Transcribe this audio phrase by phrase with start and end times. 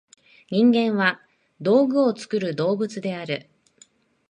[0.49, 1.21] 人間は
[1.61, 3.47] 「道具を作る動物」である。